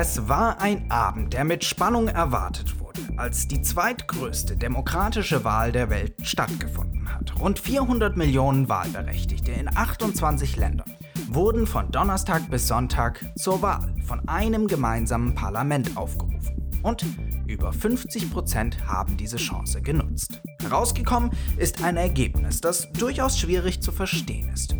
[0.00, 5.90] Es war ein Abend, der mit Spannung erwartet wurde, als die zweitgrößte demokratische Wahl der
[5.90, 7.36] Welt stattgefunden hat.
[7.40, 10.94] Rund 400 Millionen Wahlberechtigte in 28 Ländern
[11.26, 16.78] wurden von Donnerstag bis Sonntag zur Wahl von einem gemeinsamen Parlament aufgerufen.
[16.84, 17.04] Und
[17.48, 20.40] über 50 Prozent haben diese Chance genutzt.
[20.62, 24.76] Herausgekommen ist ein Ergebnis, das durchaus schwierig zu verstehen ist.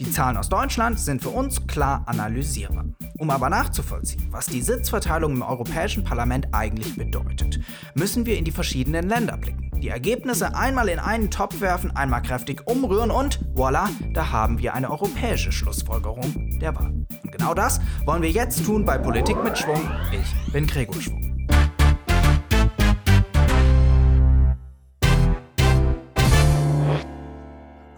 [0.00, 2.86] Die Zahlen aus Deutschland sind für uns klar analysierbar.
[3.22, 7.60] Um aber nachzuvollziehen, was die Sitzverteilung im Europäischen Parlament eigentlich bedeutet,
[7.94, 9.70] müssen wir in die verschiedenen Länder blicken.
[9.80, 14.74] Die Ergebnisse einmal in einen Topf werfen, einmal kräftig umrühren und voilà, da haben wir
[14.74, 16.92] eine europäische Schlussfolgerung der Wahl.
[17.22, 19.88] Und genau das wollen wir jetzt tun bei Politik mit Schwung.
[20.10, 21.48] Ich bin Gregor Schwung.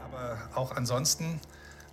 [0.05, 1.41] Aber auch ansonsten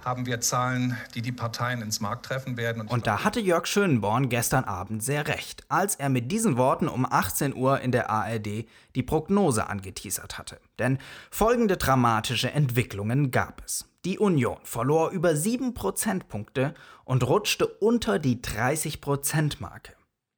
[0.05, 2.82] haben wir Zahlen, die die Parteien ins Markt treffen werden.
[2.82, 6.88] Und, und da hatte Jörg Schönborn gestern Abend sehr recht, als er mit diesen Worten
[6.88, 10.60] um 18 Uhr in der ARD die Prognose angeteasert hatte.
[10.80, 10.98] Denn
[11.30, 13.85] folgende dramatische Entwicklungen gab es.
[14.04, 19.93] Die Union verlor über 7 Prozentpunkte und rutschte unter die 30-Prozent-Marke.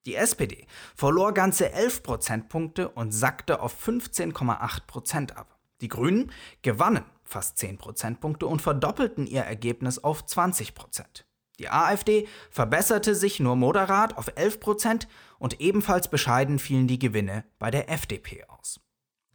[0.06, 5.58] Die SPD verlor ganze 11 Prozentpunkte und sackte auf 15,8 Prozent ab.
[5.80, 11.26] Die Grünen gewannen fast 10 Prozentpunkte und verdoppelten ihr Ergebnis auf 20 Prozent.
[11.60, 17.44] Die AfD verbesserte sich nur moderat auf 11 Prozent und ebenfalls bescheiden fielen die Gewinne
[17.60, 18.80] bei der FDP aus.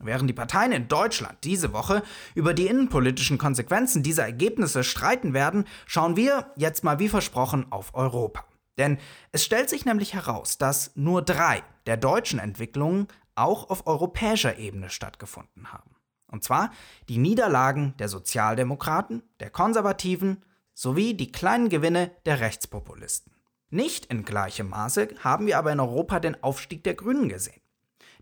[0.00, 2.02] Während die Parteien in Deutschland diese Woche
[2.34, 7.94] über die innenpolitischen Konsequenzen dieser Ergebnisse streiten werden, schauen wir jetzt mal wie versprochen auf
[7.94, 8.44] Europa.
[8.78, 8.98] Denn
[9.32, 14.88] es stellt sich nämlich heraus, dass nur drei der deutschen Entwicklungen auch auf europäischer Ebene
[14.88, 15.97] stattgefunden haben.
[16.38, 16.70] Und zwar
[17.08, 23.32] die Niederlagen der Sozialdemokraten, der Konservativen sowie die kleinen Gewinne der Rechtspopulisten.
[23.70, 27.60] Nicht in gleichem Maße haben wir aber in Europa den Aufstieg der Grünen gesehen.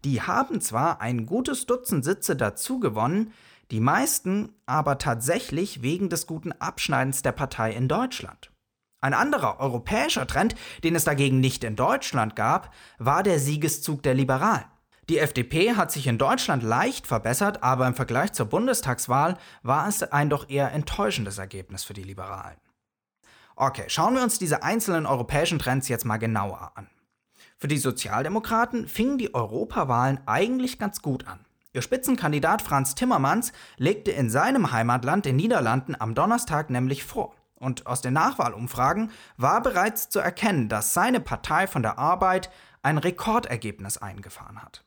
[0.02, 3.34] Die haben zwar ein gutes Dutzend Sitze dazu gewonnen,
[3.70, 8.50] die meisten aber tatsächlich wegen des guten Abschneidens der Partei in Deutschland.
[9.02, 14.14] Ein anderer europäischer Trend, den es dagegen nicht in Deutschland gab, war der Siegeszug der
[14.14, 14.64] Liberalen.
[15.08, 20.02] Die FDP hat sich in Deutschland leicht verbessert, aber im Vergleich zur Bundestagswahl war es
[20.02, 22.58] ein doch eher enttäuschendes Ergebnis für die Liberalen.
[23.54, 26.88] Okay, schauen wir uns diese einzelnen europäischen Trends jetzt mal genauer an.
[27.56, 31.38] Für die Sozialdemokraten fingen die Europawahlen eigentlich ganz gut an.
[31.72, 37.34] Ihr Spitzenkandidat Franz Timmermans legte in seinem Heimatland, den Niederlanden, am Donnerstag nämlich vor.
[37.54, 42.50] Und aus den Nachwahlumfragen war bereits zu erkennen, dass seine Partei von der Arbeit
[42.82, 44.84] ein Rekordergebnis eingefahren hat.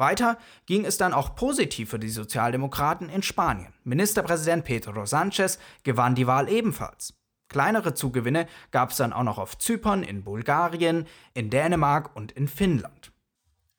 [0.00, 3.72] Weiter ging es dann auch positiv für die Sozialdemokraten in Spanien.
[3.84, 7.14] Ministerpräsident Pedro Sánchez gewann die Wahl ebenfalls.
[7.48, 12.48] Kleinere Zugewinne gab es dann auch noch auf Zypern, in Bulgarien, in Dänemark und in
[12.48, 13.12] Finnland.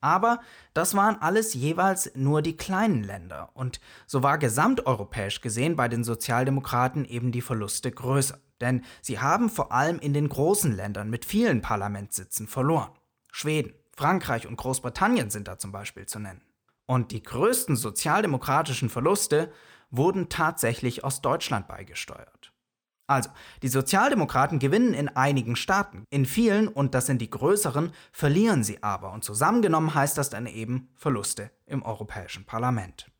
[0.00, 0.40] Aber
[0.74, 6.02] das waren alles jeweils nur die kleinen Länder und so war gesamteuropäisch gesehen bei den
[6.02, 8.38] Sozialdemokraten eben die Verluste größer.
[8.60, 12.90] Denn sie haben vor allem in den großen Ländern mit vielen Parlamentssitzen verloren.
[13.30, 16.42] Schweden, Frankreich und Großbritannien sind da zum Beispiel zu nennen.
[16.86, 19.52] Und die größten sozialdemokratischen Verluste
[19.90, 22.52] wurden tatsächlich aus Deutschland beigesteuert.
[23.06, 23.30] Also,
[23.62, 28.82] die Sozialdemokraten gewinnen in einigen Staaten, in vielen, und das sind die größeren, verlieren sie
[28.82, 33.10] aber, und zusammengenommen heißt das dann eben Verluste im Europäischen Parlament.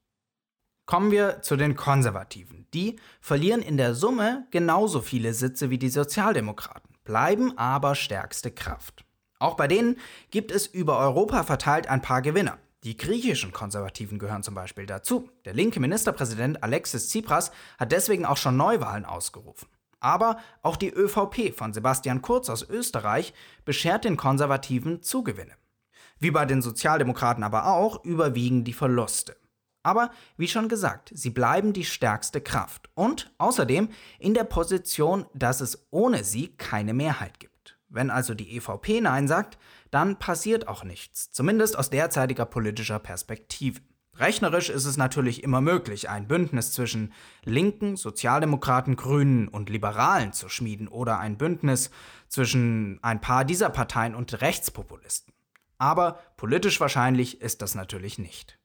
[0.87, 2.67] Kommen wir zu den Konservativen.
[2.75, 9.05] Die verlieren in der Summe genauso viele Sitze wie die Sozialdemokraten, bleiben aber stärkste Kraft.
[9.43, 9.97] Auch bei denen
[10.31, 12.59] gibt es über Europa verteilt ein paar Gewinner.
[12.85, 15.29] Die griechischen Konservativen gehören zum Beispiel dazu.
[15.45, 19.69] Der linke Ministerpräsident Alexis Tsipras hat deswegen auch schon Neuwahlen ausgerufen.
[19.99, 25.55] Aber auch die ÖVP von Sebastian Kurz aus Österreich beschert den Konservativen Zugewinne.
[26.21, 29.37] Wie bei den Sozialdemokraten aber auch überwiegen die Verluste.
[29.83, 33.89] Aber wie schon gesagt, sie bleiben die stärkste Kraft und außerdem
[34.21, 37.52] in der Position, dass es ohne sie keine Mehrheit gibt.
[37.93, 39.59] Wenn also die EVP Nein sagt,
[39.91, 43.81] dann passiert auch nichts, zumindest aus derzeitiger politischer Perspektive.
[44.17, 47.13] Rechnerisch ist es natürlich immer möglich, ein Bündnis zwischen
[47.45, 51.91] Linken, Sozialdemokraten, Grünen und Liberalen zu schmieden oder ein Bündnis
[52.29, 55.33] zwischen ein paar dieser Parteien und Rechtspopulisten.
[55.79, 58.59] Aber politisch wahrscheinlich ist das natürlich nicht.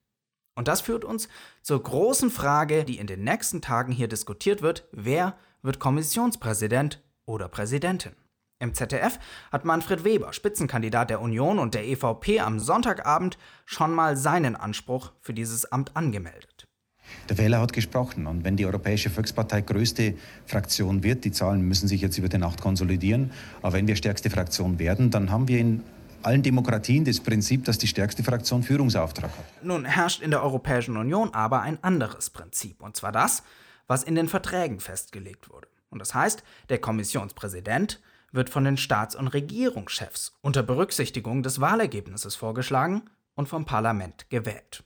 [0.54, 1.28] Und das führt uns
[1.62, 7.48] zur großen Frage, die in den nächsten Tagen hier diskutiert wird, wer wird Kommissionspräsident oder
[7.48, 8.16] Präsidentin?
[8.60, 9.20] Im ZDF
[9.52, 15.12] hat Manfred Weber, Spitzenkandidat der Union und der EVP, am Sonntagabend schon mal seinen Anspruch
[15.20, 16.66] für dieses Amt angemeldet.
[17.28, 18.26] Der Wähler hat gesprochen.
[18.26, 20.14] Und wenn die Europäische Volkspartei größte
[20.44, 23.30] Fraktion wird, die Zahlen müssen sich jetzt über die Nacht konsolidieren,
[23.62, 25.84] aber wenn wir stärkste Fraktion werden, dann haben wir in
[26.24, 29.44] allen Demokratien das Prinzip, dass die stärkste Fraktion Führungsauftrag hat.
[29.62, 33.44] Nun herrscht in der Europäischen Union aber ein anderes Prinzip, und zwar das,
[33.86, 35.68] was in den Verträgen festgelegt wurde.
[35.90, 38.00] Und das heißt, der Kommissionspräsident
[38.32, 44.84] wird von den Staats- und Regierungschefs unter Berücksichtigung des Wahlergebnisses vorgeschlagen und vom Parlament gewählt.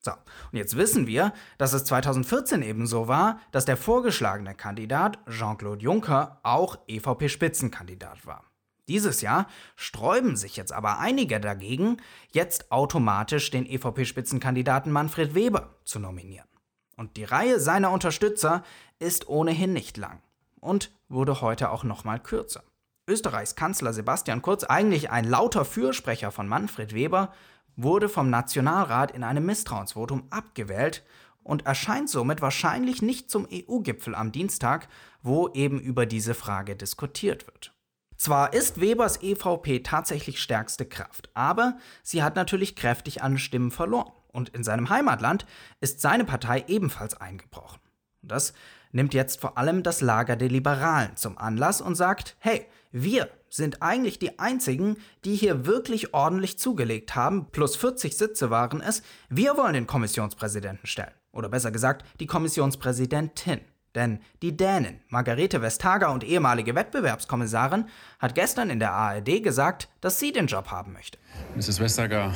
[0.00, 5.82] So, und jetzt wissen wir, dass es 2014 ebenso war, dass der vorgeschlagene Kandidat Jean-Claude
[5.82, 8.44] Juncker auch EVP-Spitzenkandidat war.
[8.86, 9.46] Dieses Jahr
[9.76, 11.96] sträuben sich jetzt aber einige dagegen,
[12.32, 16.48] jetzt automatisch den EVP-Spitzenkandidaten Manfred Weber zu nominieren.
[16.96, 18.62] Und die Reihe seiner Unterstützer
[18.98, 20.20] ist ohnehin nicht lang
[20.60, 22.62] und wurde heute auch nochmal kürzer.
[23.06, 27.32] Österreichs Kanzler Sebastian Kurz, eigentlich ein lauter Fürsprecher von Manfred Weber,
[27.76, 31.04] wurde vom Nationalrat in einem Misstrauensvotum abgewählt
[31.42, 34.88] und erscheint somit wahrscheinlich nicht zum EU-Gipfel am Dienstag,
[35.22, 37.74] wo eben über diese Frage diskutiert wird.
[38.16, 44.12] Zwar ist Webers EVP tatsächlich stärkste Kraft, aber sie hat natürlich kräftig an Stimmen verloren.
[44.32, 45.46] Und in seinem Heimatland
[45.80, 47.80] ist seine Partei ebenfalls eingebrochen.
[48.22, 48.54] Das
[48.92, 53.82] nimmt jetzt vor allem das Lager der Liberalen zum Anlass und sagt, hey, wir sind
[53.82, 59.56] eigentlich die einzigen, die hier wirklich ordentlich zugelegt haben, plus 40 Sitze waren es, wir
[59.56, 61.10] wollen den Kommissionspräsidenten stellen.
[61.32, 63.60] Oder besser gesagt, die Kommissionspräsidentin.
[63.96, 67.86] Denn die Dänin, Margarete Vestager und ehemalige Wettbewerbskommissarin,
[68.20, 71.18] hat gestern in der ARD gesagt, dass sie den Job haben möchte.
[71.56, 71.80] Mrs.
[71.80, 72.32] Vestager,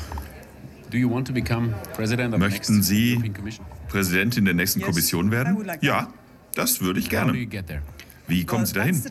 [2.38, 3.32] Möchten Sie
[3.88, 5.70] Präsidentin der nächsten Kommission werden?
[5.82, 6.12] Ja,
[6.54, 7.32] das würde ich gerne.
[8.28, 9.02] Wie kommen Sie dahin?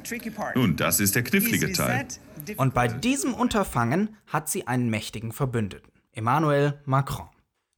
[0.55, 2.07] Nun, das ist der knifflige Teil.
[2.55, 7.27] Und bei diesem Unterfangen hat sie einen mächtigen Verbündeten, Emmanuel Macron.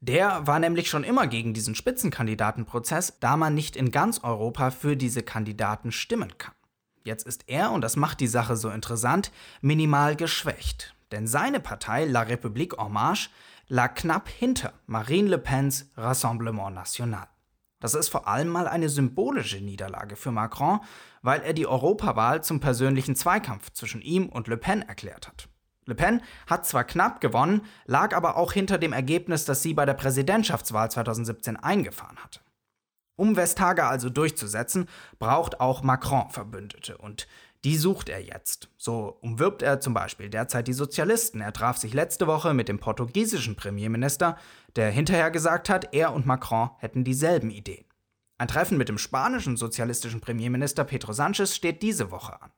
[0.01, 4.95] Der war nämlich schon immer gegen diesen Spitzenkandidatenprozess, da man nicht in ganz Europa für
[4.95, 6.53] diese Kandidaten stimmen kann.
[7.03, 9.31] Jetzt ist er, und das macht die Sache so interessant,
[9.62, 10.94] minimal geschwächt.
[11.12, 13.30] Denn seine Partei La République En Marche
[13.68, 17.27] lag knapp hinter Marine Le Pens Rassemblement National.
[17.80, 20.80] Das ist vor allem mal eine symbolische Niederlage für Macron,
[21.22, 25.48] weil er die Europawahl zum persönlichen Zweikampf zwischen ihm und Le Pen erklärt hat.
[25.86, 29.86] Le Pen hat zwar knapp gewonnen, lag aber auch hinter dem Ergebnis, das sie bei
[29.86, 32.42] der Präsidentschaftswahl 2017 eingefahren hatte.
[33.16, 34.88] Um Vestager also durchzusetzen,
[35.18, 37.28] braucht auch Macron Verbündete und
[37.63, 38.69] die sucht er jetzt.
[38.77, 41.41] So umwirbt er zum Beispiel derzeit die Sozialisten.
[41.41, 44.38] Er traf sich letzte Woche mit dem portugiesischen Premierminister,
[44.75, 47.85] der hinterher gesagt hat, er und Macron hätten dieselben Ideen.
[48.38, 52.51] Ein Treffen mit dem spanischen sozialistischen Premierminister Pedro Sánchez steht diese Woche an.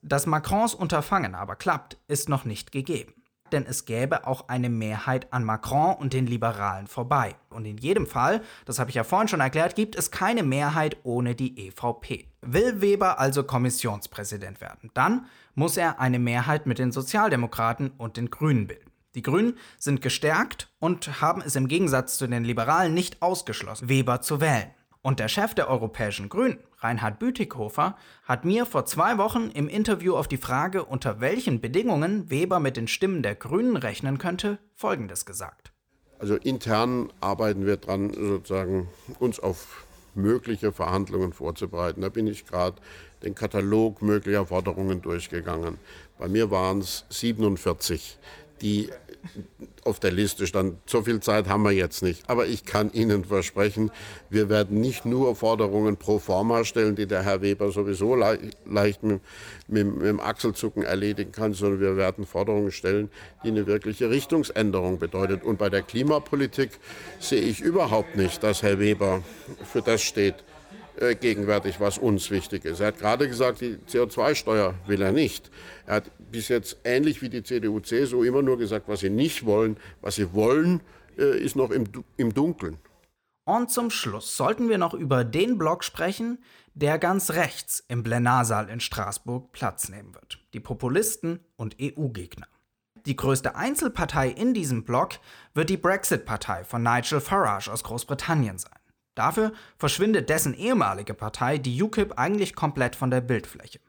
[0.00, 3.19] Dass Macrons Unterfangen aber klappt, ist noch nicht gegeben
[3.52, 7.34] denn es gäbe auch eine Mehrheit an Macron und den Liberalen vorbei.
[7.50, 10.96] Und in jedem Fall, das habe ich ja vorhin schon erklärt, gibt es keine Mehrheit
[11.02, 12.26] ohne die EVP.
[12.42, 18.30] Will Weber also Kommissionspräsident werden, dann muss er eine Mehrheit mit den Sozialdemokraten und den
[18.30, 18.90] Grünen bilden.
[19.14, 24.20] Die Grünen sind gestärkt und haben es im Gegensatz zu den Liberalen nicht ausgeschlossen, Weber
[24.20, 24.70] zu wählen.
[25.02, 30.14] Und der Chef der Europäischen Grünen, Reinhard Bütikofer, hat mir vor zwei Wochen im Interview
[30.14, 35.24] auf die Frage, unter welchen Bedingungen Weber mit den Stimmen der Grünen rechnen könnte, Folgendes
[35.24, 35.72] gesagt.
[36.18, 38.88] Also intern arbeiten wir dran, sozusagen
[39.18, 42.02] uns auf mögliche Verhandlungen vorzubereiten.
[42.02, 42.76] Da bin ich gerade
[43.22, 45.78] den Katalog möglicher Forderungen durchgegangen.
[46.18, 48.18] Bei mir waren es 47,
[48.60, 48.90] die
[49.84, 50.78] auf der Liste stand.
[50.86, 52.28] So viel Zeit haben wir jetzt nicht.
[52.28, 53.90] Aber ich kann Ihnen versprechen,
[54.28, 59.02] wir werden nicht nur Forderungen pro forma stellen, die der Herr Weber sowieso le leicht
[59.02, 59.20] mit,
[59.68, 63.10] mit, mit, dem Achselzucken erledigen kann, sondern wir werden Forderungen stellen,
[63.44, 65.44] die eine wirkliche Richtungsänderung bedeutet.
[65.44, 66.70] Und bei der Klimapolitik
[67.18, 69.22] sehe ich überhaupt nicht, dass Herr Weber
[69.64, 70.36] für das steht,
[71.00, 72.80] äh, gegenwärtig, was uns wichtig ist.
[72.80, 75.50] Er hat gerade gesagt, die CO2-Steuer will er nicht.
[75.86, 79.44] Er hat bis jetzt ähnlich wie die CDU, CSU immer nur gesagt, was sie nicht
[79.44, 79.76] wollen.
[80.00, 80.80] Was sie wollen,
[81.18, 81.84] äh, ist noch im,
[82.16, 82.78] im Dunkeln.
[83.44, 86.38] Und zum Schluss sollten wir noch über den Block sprechen,
[86.74, 90.38] der ganz rechts im Plenarsaal in Straßburg Platz nehmen wird.
[90.54, 92.46] Die Populisten und EU-Gegner.
[93.06, 95.14] Die größte Einzelpartei in diesem Block
[95.54, 98.79] wird die Brexit-Partei von Nigel Farage aus Großbritannien sein.
[99.14, 103.80] Dafür verschwindet dessen ehemalige Partei, die UKIP, eigentlich komplett von der Bildfläche.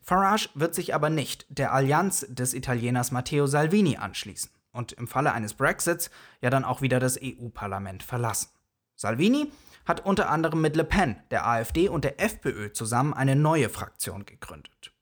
[0.00, 5.32] Farage wird sich aber nicht der Allianz des Italieners Matteo Salvini anschließen und im Falle
[5.32, 8.48] eines Brexits ja dann auch wieder das EU-Parlament verlassen.
[8.96, 9.52] Salvini
[9.84, 14.24] hat unter anderem mit Le Pen, der AfD und der FPÖ zusammen eine neue Fraktion
[14.24, 14.92] gegründet.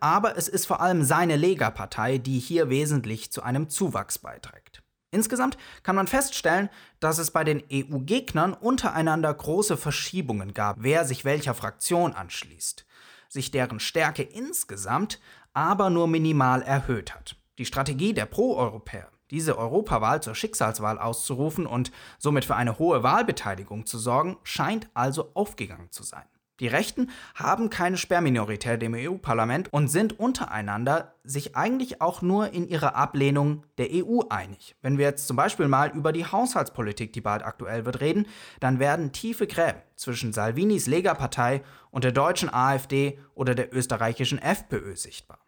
[0.00, 4.82] Aber es ist vor allem seine Lega-Partei, die hier wesentlich zu einem Zuwachs beiträgt.
[5.10, 11.24] Insgesamt kann man feststellen, dass es bei den EU-Gegnern untereinander große Verschiebungen gab, wer sich
[11.24, 12.86] welcher Fraktion anschließt,
[13.28, 15.20] sich deren Stärke insgesamt
[15.52, 17.36] aber nur minimal erhöht hat.
[17.58, 23.86] Die Strategie der Pro-Europäer, diese Europawahl zur Schicksalswahl auszurufen und somit für eine hohe Wahlbeteiligung
[23.86, 26.24] zu sorgen, scheint also aufgegangen zu sein.
[26.60, 32.68] Die Rechten haben keine Sperrminorität im EU-Parlament und sind untereinander sich eigentlich auch nur in
[32.68, 34.76] ihrer Ablehnung der EU einig.
[34.82, 38.26] Wenn wir jetzt zum Beispiel mal über die Haushaltspolitik, die bald aktuell wird, reden,
[38.60, 44.96] dann werden tiefe Gräben zwischen Salvinis Lega-Partei und der deutschen AfD oder der österreichischen FPÖ
[44.96, 45.38] sichtbar.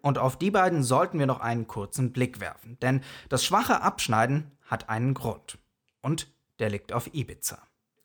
[0.00, 4.52] Und auf die beiden sollten wir noch einen kurzen Blick werfen, denn das schwache Abschneiden
[4.64, 5.58] hat einen Grund.
[6.00, 7.58] Und der liegt auf Ibiza.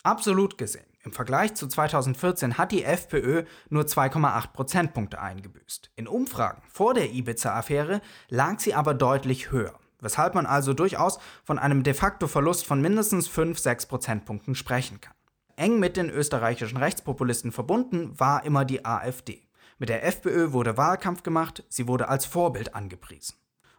[0.03, 5.91] Absolut gesehen im Vergleich zu 2014 hat die FPÖ nur 2,8 Prozentpunkte eingebüßt.
[5.96, 11.58] In Umfragen vor der Ibiza-Affäre lag sie aber deutlich höher, weshalb man also durchaus von
[11.58, 15.15] einem de facto Verlust von mindestens 5-6 Prozentpunkten sprechen kann.
[15.55, 19.48] Eng mit den österreichischen Rechtspopulisten verbunden war immer die AfD.
[19.79, 23.36] Mit der FPÖ wurde Wahlkampf gemacht, sie wurde als Vorbild angepriesen.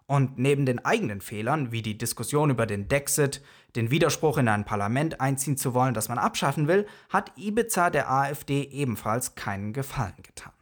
[0.06, 3.42] Und neben den eigenen Fehlern, wie die Diskussion über den Dexit,
[3.76, 8.10] den Widerspruch in ein Parlament einziehen zu wollen, das man abschaffen will, hat Ibiza der
[8.10, 10.52] AfD ebenfalls keinen Gefallen getan.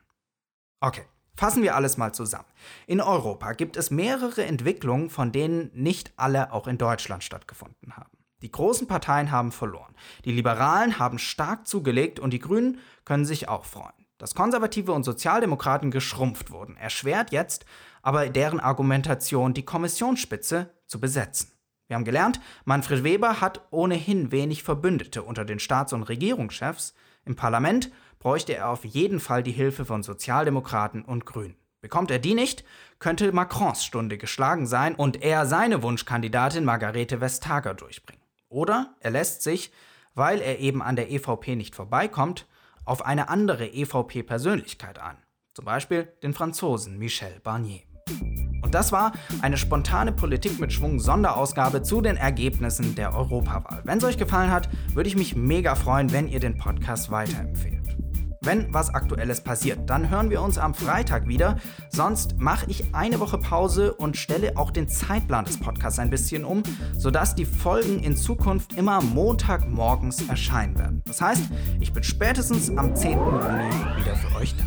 [0.81, 1.05] Okay,
[1.35, 2.49] fassen wir alles mal zusammen.
[2.87, 8.11] In Europa gibt es mehrere Entwicklungen, von denen nicht alle auch in Deutschland stattgefunden haben.
[8.43, 9.95] Die großen Parteien haben verloren,
[10.25, 13.93] die Liberalen haben stark zugelegt und die Grünen können sich auch freuen.
[14.17, 17.65] Dass Konservative und Sozialdemokraten geschrumpft wurden, erschwert jetzt
[18.03, 21.53] aber deren Argumentation, die Kommissionsspitze zu besetzen.
[21.89, 26.95] Wir haben gelernt, Manfred Weber hat ohnehin wenig Verbündete unter den Staats- und Regierungschefs.
[27.25, 27.91] Im Parlament
[28.21, 31.57] bräuchte er auf jeden Fall die Hilfe von Sozialdemokraten und Grünen.
[31.81, 32.65] Bekommt er die nicht,
[32.99, 38.23] könnte Macrons Stunde geschlagen sein und er seine Wunschkandidatin Margarete Vestager durchbringen.
[38.49, 39.73] Oder er lässt sich,
[40.15, 42.47] weil er eben an der EVP nicht vorbeikommt,
[42.85, 45.17] auf eine andere EVP-Persönlichkeit an.
[45.55, 47.90] Zum Beispiel den Franzosen Michel Barnier.
[48.63, 49.13] Und das war
[49.43, 53.81] eine spontane Politik mit Schwung Sonderausgabe zu den Ergebnissen der Europawahl.
[53.85, 57.81] Wenn es euch gefallen hat, würde ich mich mega freuen, wenn ihr den Podcast weiterempfehlt.
[58.43, 61.57] Wenn was Aktuelles passiert, dann hören wir uns am Freitag wieder.
[61.91, 66.47] Sonst mache ich eine Woche Pause und stelle auch den Zeitplan des Podcasts ein bisschen
[66.47, 66.63] um,
[66.97, 71.03] sodass die Folgen in Zukunft immer Montagmorgens erscheinen werden.
[71.05, 71.43] Das heißt,
[71.81, 73.13] ich bin spätestens am 10.
[73.13, 74.65] Juni wieder für euch da.